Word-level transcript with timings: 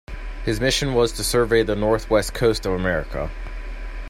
His 0.45 0.59
mission 0.59 0.95
was 0.95 1.11
to 1.11 1.23
survey 1.23 1.61
the 1.61 1.75
northwest 1.75 2.33
coast 2.33 2.65
of 2.65 2.73
America. 2.73 3.29